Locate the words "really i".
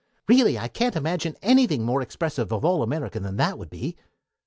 0.27-0.67